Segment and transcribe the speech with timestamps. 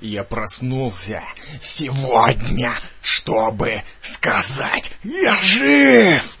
[0.00, 1.22] Я проснулся
[1.60, 6.38] сегодня, чтобы сказать «Я жив!»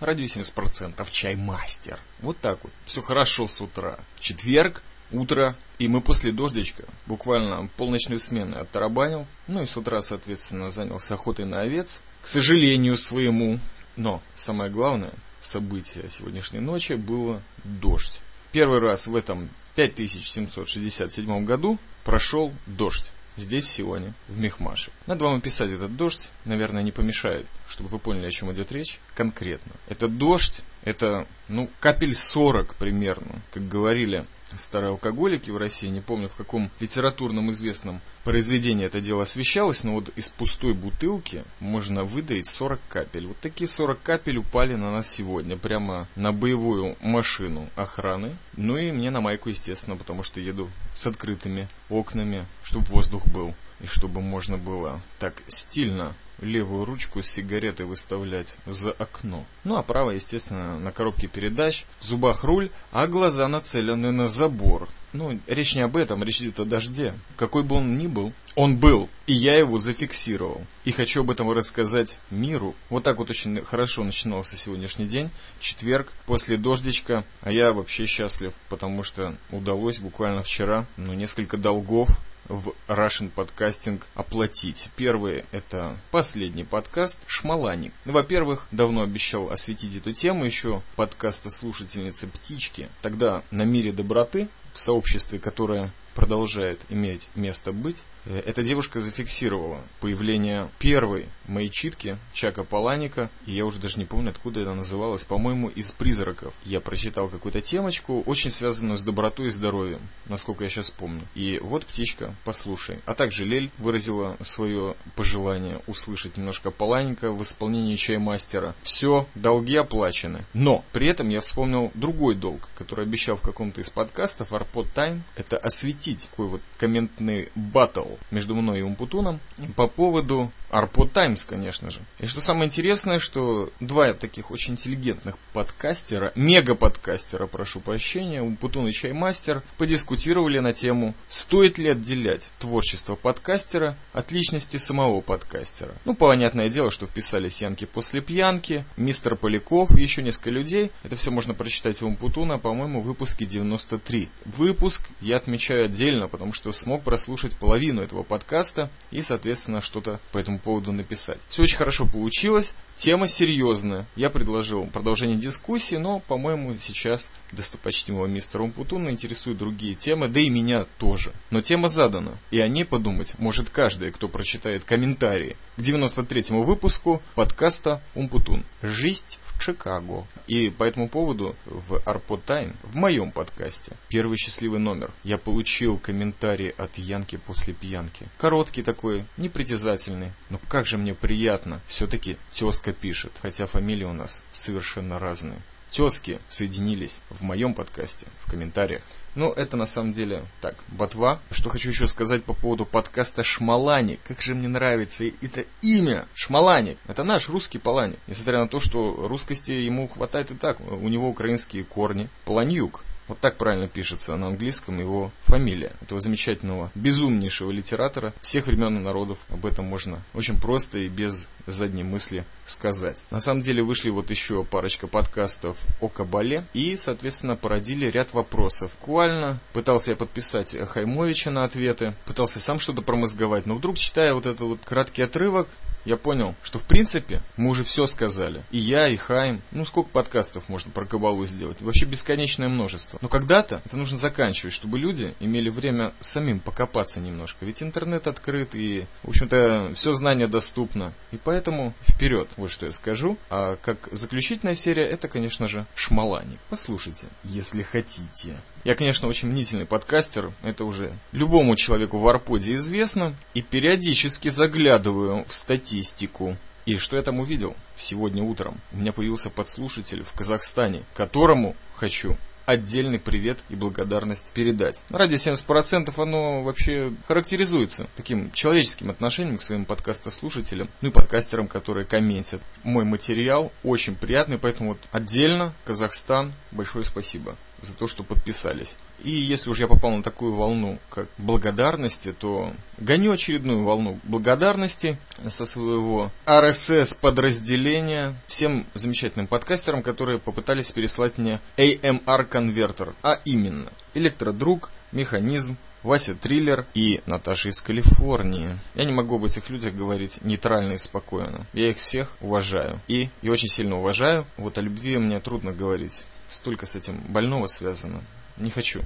[0.00, 1.98] Радио 70%, чаймастер.
[2.20, 2.72] Вот так вот.
[2.84, 3.98] Все хорошо с утра.
[4.18, 4.82] Четверг,
[5.12, 9.26] утро, и мы после дождичка буквально полночную смену оттарабанил.
[9.46, 12.02] Ну и с утра, соответственно, занялся охотой на овец.
[12.20, 13.60] К сожалению своему.
[13.96, 18.20] Но самое главное событие сегодняшней ночи было дождь.
[18.52, 23.10] Первый раз в этом 5767 году прошел дождь.
[23.36, 24.90] Здесь, в Сионе, в Мехмаше.
[25.06, 28.98] Надо вам описать этот дождь, наверное, не помешает, чтобы вы поняли, о чем идет речь
[29.14, 29.72] конкретно.
[29.88, 36.28] Этот дождь, это, ну, капель 40 примерно, как говорили старые алкоголики в России, не помню
[36.28, 42.46] в каком литературном известном произведении это дело освещалось, но вот из пустой бутылки можно выдавить
[42.46, 43.26] 40 капель.
[43.26, 48.36] Вот такие 40 капель упали на нас сегодня, прямо на боевую машину охраны.
[48.56, 53.54] Ну и мне на майку, естественно, потому что еду с открытыми окнами, чтобы воздух был.
[53.80, 59.44] И чтобы можно было так стильно левую ручку с сигаретой выставлять за окно.
[59.64, 64.88] Ну а правая, естественно, на коробке передач, в зубах руль, а глаза нацелены на забор.
[65.12, 67.14] Ну, речь не об этом, речь идет о дожде.
[67.36, 70.64] Какой бы он ни был, он был, и я его зафиксировал.
[70.84, 72.74] И хочу об этом рассказать миру.
[72.88, 78.54] Вот так вот очень хорошо начинался сегодняшний день, четверг, после дождичка, а я вообще счастлив,
[78.70, 82.18] потому что удалось буквально вчера, ну, несколько долгов
[82.48, 84.90] в Russian Podcasting оплатить.
[84.96, 87.92] Первый это последний подкаст «Шмаланик».
[88.04, 92.88] Ну, во-первых, давно обещал осветить эту тему еще подкаста слушательницы «Птички».
[93.02, 99.80] Тогда на мире доброты в сообществе, которое продолжает иметь место быть, э, эта девушка зафиксировала
[100.00, 105.24] появление первой моей читки Чака Паланика, и я уже даже не помню, откуда это называлось,
[105.24, 106.54] по-моему, из «Призраков».
[106.64, 111.26] Я прочитал какую-то темочку, очень связанную с добротой и здоровьем, насколько я сейчас помню.
[111.34, 112.98] И вот птичка, послушай.
[113.06, 118.74] А также Лель выразила свое пожелание услышать немножко Паланика в исполнении чаймастера.
[118.82, 120.44] Все, долги оплачены.
[120.54, 125.24] Но при этом я вспомнил другой долг, который обещал в каком-то из подкастов, Арпод Тайм,
[125.36, 129.40] это осветить осветить такой вот комментный батл между мной и Умпутуном
[129.76, 132.00] по поводу Арпо Таймс, конечно же.
[132.18, 138.92] И что самое интересное, что два таких очень интеллигентных подкастера, мега-подкастера, прошу прощения, Умпутун и
[138.92, 145.94] Чаймастер, подискутировали на тему, стоит ли отделять творчество подкастера от личности самого подкастера.
[146.04, 150.92] Ну, понятное дело, что вписались Янки после пьянки, мистер Поляков и еще несколько людей.
[151.02, 154.28] Это все можно прочитать в Умпутуна, по-моему, в выпуске 93.
[154.44, 160.38] Выпуск я отмечаю отдельно, потому что смог прослушать половину этого подкаста и, соответственно, что-то по
[160.38, 161.38] этому поводу написать.
[161.48, 164.06] Все очень хорошо получилось, тема серьезная.
[164.14, 170.48] Я предложил продолжение дискуссии, но, по-моему, сейчас достопочтимого мистера Умпутуна интересуют другие темы, да и
[170.48, 171.32] меня тоже.
[171.50, 177.20] Но тема задана, и о ней подумать может каждый, кто прочитает комментарии к 93-му выпуску
[177.34, 178.64] подкаста Умпутун.
[178.82, 180.26] Жизнь в Чикаго.
[180.46, 185.79] И по этому поводу в Арпо Тайм, в моем подкасте, первый счастливый номер, я получил
[185.80, 188.28] получил комментарий от Янки после пьянки.
[188.36, 190.32] Короткий такой, непритязательный.
[190.50, 191.80] Но как же мне приятно.
[191.86, 195.58] Все-таки тезка пишет, хотя фамилии у нас совершенно разные.
[195.88, 199.02] Тески соединились в моем подкасте, в комментариях.
[199.34, 201.40] Ну, это на самом деле так, ботва.
[201.50, 204.20] Что хочу еще сказать по поводу подкаста Шмаланик.
[204.28, 206.98] Как же мне нравится это имя Шмаланик.
[207.08, 208.18] Это наш русский Паланик.
[208.26, 210.78] Несмотря на то, что русскости ему хватает и так.
[210.80, 212.28] У него украинские корни.
[212.44, 213.02] Паланюк.
[213.30, 215.92] Вот так правильно пишется на английском его фамилия.
[216.00, 219.38] Этого замечательного, безумнейшего литератора всех времен и народов.
[219.50, 223.22] Об этом можно очень просто и без задней мысли сказать.
[223.30, 228.90] На самом деле вышли вот еще парочка подкастов о Кабале и, соответственно, породили ряд вопросов.
[228.98, 234.46] Буквально пытался я подписать Хаймовича на ответы, пытался сам что-то промозговать, но вдруг, читая вот
[234.46, 235.68] этот вот краткий отрывок,
[236.04, 238.64] я понял, что в принципе мы уже все сказали.
[238.70, 239.60] И я, и Хайм.
[239.70, 241.82] Ну, сколько подкастов можно про Кабалу сделать?
[241.82, 243.18] Вообще бесконечное множество.
[243.20, 247.64] Но когда-то это нужно заканчивать, чтобы люди имели время самим покопаться немножко.
[247.66, 251.12] Ведь интернет открыт и, в общем-то, все знание доступно.
[251.30, 253.36] И поэтому вперед, вот что я скажу.
[253.50, 256.58] А как заключительная серия, это, конечно же, Шмаланик.
[256.70, 258.60] Послушайте, если хотите.
[258.84, 265.44] Я, конечно, очень мнительный подкастер, это уже любому человеку в Арподе известно, и периодически заглядываю
[265.46, 266.56] в статистику.
[266.86, 267.76] И что я там увидел?
[267.96, 272.38] Сегодня утром у меня появился подслушатель в Казахстане, которому хочу
[272.70, 275.02] отдельный привет и благодарность передать.
[275.10, 282.06] Ради 70% оно вообще характеризуется таким человеческим отношением к своим подкастослушателям, ну и подкастерам, которые
[282.06, 282.62] комментят.
[282.82, 287.56] Мой материал очень приятный, поэтому вот отдельно Казахстан, большое спасибо.
[287.82, 288.96] За то, что подписались.
[289.22, 295.18] И если уж я попал на такую волну, как благодарности, то гоню очередную волну благодарности
[295.48, 303.92] со своего RSS подразделения всем замечательным подкастерам, которые попытались переслать мне AMR конвертер, а именно
[304.14, 308.78] Электродруг, Механизм, Вася Триллер и Наташа из Калифорнии.
[308.94, 311.66] Я не могу об этих людях говорить нейтрально и спокойно.
[311.74, 313.00] Я их всех уважаю.
[313.06, 314.46] И, и очень сильно уважаю.
[314.56, 316.24] Вот о любви мне трудно говорить.
[316.50, 318.22] Столько с этим больного связано.
[318.56, 319.02] Не хочу.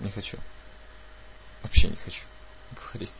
[0.00, 0.38] Не хочу.
[1.62, 2.24] Вообще не хочу
[2.74, 3.12] говорить.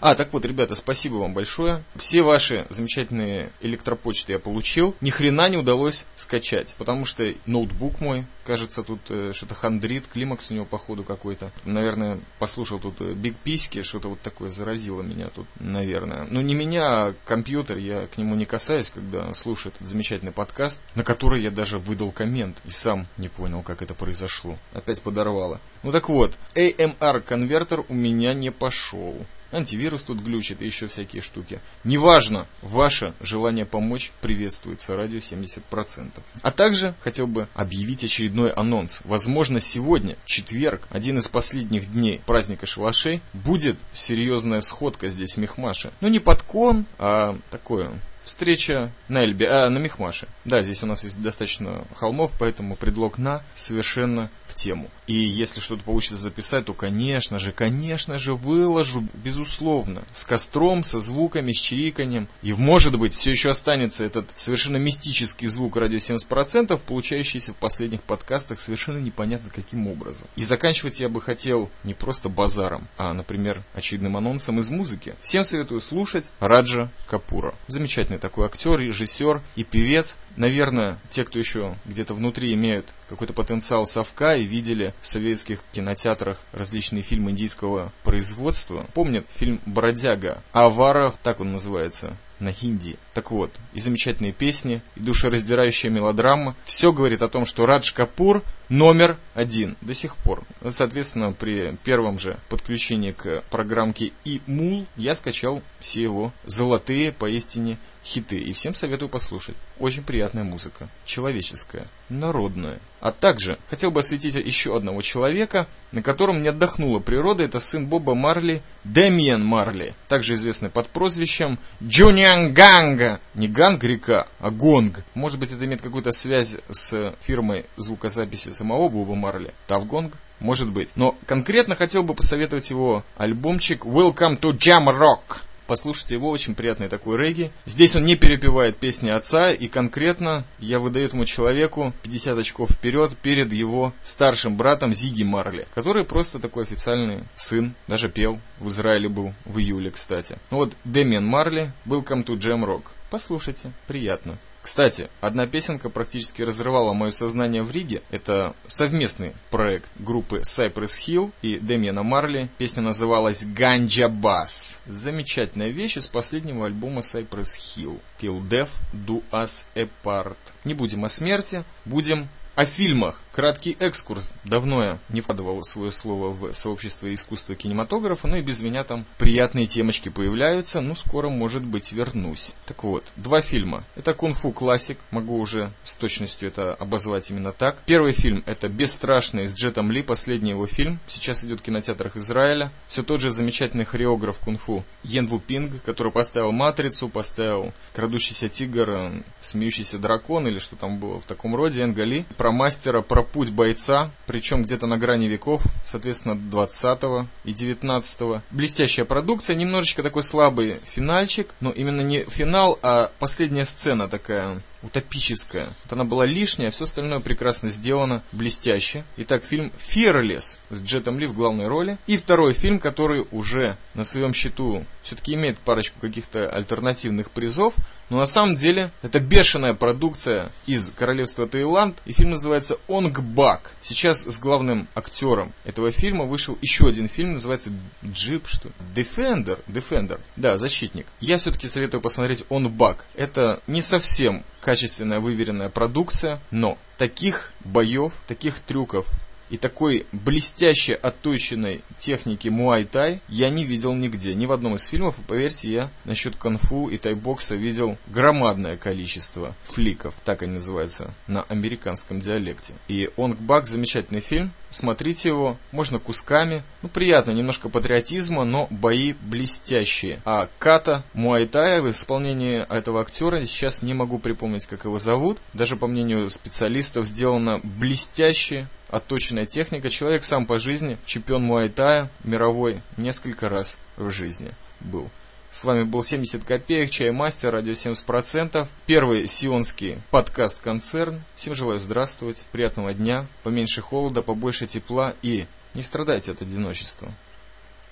[0.00, 1.84] А, так вот, ребята, спасибо вам большое.
[1.96, 4.94] Все ваши замечательные электропочты я получил.
[5.00, 10.50] Ни хрена не удалось скачать, потому что ноутбук мой, кажется, тут э, что-то хандрит, климакс
[10.50, 11.52] у него походу какой-то.
[11.64, 16.26] Наверное, послушал тут э, Биг Письки, что-то вот такое заразило меня тут, наверное.
[16.30, 20.80] Ну, не меня, а компьютер, я к нему не касаюсь, когда слушаю этот замечательный подкаст,
[20.94, 24.58] на который я даже выдал коммент и сам не понял, как это произошло.
[24.72, 25.60] Опять подорвало.
[25.82, 31.22] Ну так вот, AMR конвертер у меня не пошел антивирус тут глючит и еще всякие
[31.22, 31.60] штуки.
[31.84, 36.10] Неважно, ваше желание помочь приветствуется радио 70%.
[36.42, 39.00] А также хотел бы объявить очередной анонс.
[39.04, 45.92] Возможно, сегодня, четверг, один из последних дней праздника шалашей, будет серьезная сходка здесь в Мехмаше.
[46.00, 50.28] Ну не под кон, а такое Встреча на Эльбе, а, на Мехмаше.
[50.44, 54.90] Да, здесь у нас есть достаточно холмов, поэтому предлог на совершенно в тему.
[55.06, 61.00] И если что-то получится записать, то, конечно же, конечно же, выложу, безусловно, с костром, со
[61.00, 62.28] звуками, с чириканием.
[62.42, 68.02] И, может быть, все еще останется этот совершенно мистический звук радио 70%, получающийся в последних
[68.02, 70.28] подкастах совершенно непонятно каким образом.
[70.36, 75.16] И заканчивать я бы хотел не просто базаром, а, например, очередным анонсом из музыки.
[75.20, 77.54] Всем советую слушать Раджа Капура.
[77.66, 80.16] Замечательно замечательный такой актер, режиссер и певец.
[80.36, 86.38] Наверное, те, кто еще где-то внутри имеют какой-то потенциал совка и видели в советских кинотеатрах
[86.52, 90.42] различные фильмы индийского производства, помнят фильм «Бродяга».
[90.52, 92.98] Авара, так он называется, на хинди.
[93.14, 96.54] Так вот, и замечательные песни, и душераздирающая мелодрама.
[96.64, 100.44] Все говорит о том, что Радж Капур номер один до сих пор.
[100.68, 108.36] Соответственно, при первом же подключении к программке eMule я скачал все его золотые поистине хиты.
[108.36, 109.56] И всем советую послушать.
[109.78, 110.88] Очень приятная музыка.
[111.04, 111.86] Человеческая.
[112.08, 112.80] Народная.
[113.02, 117.42] А также хотел бы осветить еще одного человека, на котором не отдохнула природа.
[117.42, 119.96] Это сын Боба Марли, Дэмиен Марли.
[120.06, 123.20] Также известный под прозвищем Junior Gong.
[123.34, 125.04] Не Ганг река, а Гонг.
[125.14, 129.52] Может быть это имеет какую-то связь с фирмой звукозаписи самого Боба Марли.
[129.66, 130.14] Tuff Gong?
[130.38, 130.90] Может быть.
[130.94, 135.40] Но конкретно хотел бы посоветовать его альбомчик Welcome to Jamrock.
[135.66, 137.50] Послушайте его, очень приятный такой регги.
[137.66, 143.16] Здесь он не перепевает песни отца, и конкретно я выдаю этому человеку 50 очков вперед
[143.18, 149.08] перед его старшим братом Зиги Марли, который просто такой официальный сын, даже пел, в Израиле
[149.08, 150.38] был в июле, кстати.
[150.50, 152.84] Ну вот Дэмиан Марли, Welcome to Jam Rock.
[153.10, 154.38] Послушайте, приятно.
[154.62, 158.02] Кстати, одна песенка практически разрывала мое сознание в Риге.
[158.10, 162.48] Это совместный проект группы Cypress Hill и Демьяна Марли.
[162.58, 164.78] Песня называлась «Ганджа Бас».
[164.86, 168.00] Замечательная вещь из последнего альбома Cypress Hill.
[168.20, 170.36] «Till Death Do Us Apart».
[170.64, 173.22] Не будем о смерти, будем о фильмах.
[173.32, 174.32] Краткий экскурс.
[174.44, 179.06] Давно я не вкладывал свое слово в сообщество искусства кинематографа, но и без меня там
[179.16, 180.82] приятные темочки появляются.
[180.82, 182.54] Ну, скоро, может быть, вернусь.
[182.66, 183.84] Так вот, два фильма.
[183.96, 184.98] Это кунг-фу классик.
[185.10, 187.78] Могу уже с точностью это обозвать именно так.
[187.86, 191.00] Первый фильм это «Бесстрашный» с Джетом Ли, последний его фильм.
[191.06, 192.70] Сейчас идет в кинотеатрах Израиля.
[192.86, 199.24] Все тот же замечательный хореограф кунг-фу Йен Ву Пинг, который поставил «Матрицу», поставил «Крадущийся тигр»,
[199.40, 204.10] «Смеющийся дракон» или что там было в таком роде, Энгали про мастера, про путь бойца,
[204.26, 208.40] причем где-то на грани веков, соответственно, 20 и 19 -го.
[208.50, 215.68] Блестящая продукция, немножечко такой слабый финальчик, но именно не финал, а последняя сцена такая утопическая.
[215.84, 219.04] Вот она была лишняя, все остальное прекрасно сделано, блестяще.
[219.16, 221.98] Итак, фильм «Fearless» с Джетом Ли в главной роли.
[222.06, 227.74] И второй фильм, который уже на своем счету все-таки имеет парочку каких-то альтернативных призов,
[228.12, 233.72] но на самом деле это бешеная продукция из королевства Таиланд, и фильм называется «Онг Бак».
[233.80, 237.70] Сейчас с главным актером этого фильма вышел еще один фильм, называется
[238.04, 241.06] «Джип», что «Defender», «Defender», да, «Защитник».
[241.20, 243.06] Я все-таки советую посмотреть «Он Бак».
[243.14, 249.06] Это не совсем качественная, выверенная продукция, но таких боев, таких трюков
[249.52, 255.18] И такой блестяще отточенной техники муай-тай я не видел нигде, ни в одном из фильмов.
[255.18, 261.42] И поверьте, я насчет конфу и тайбокса видел громадное количество фликов, так они называются на
[261.42, 262.72] американском диалекте.
[262.88, 266.62] И «Онг Бак» замечательный фильм, смотрите его, можно кусками.
[266.80, 270.22] Ну, приятно, немножко патриотизма, но бои блестящие.
[270.24, 275.76] А ката муай-тая в исполнении этого актера, сейчас не могу припомнить, как его зовут, даже
[275.76, 279.90] по мнению специалистов сделана блестяще, отточенная техника.
[279.90, 285.10] Человек сам по жизни, чемпион Муайтая, мировой, несколько раз в жизни был.
[285.50, 288.68] С вами был 70 копеек, Чаймастер, радио 70%.
[288.86, 291.22] Первый сионский подкаст-концерн.
[291.34, 297.12] Всем желаю здравствовать, приятного дня, поменьше холода, побольше тепла и не страдайте от одиночества.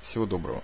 [0.03, 0.63] Всего доброго.